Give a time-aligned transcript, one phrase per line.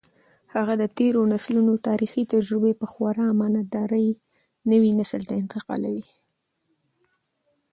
[0.53, 4.07] هغه د تېرو نسلونو تاریخي تجربې په خورا امانتدارۍ
[4.71, 6.05] نوي نسل ته انتقالوي.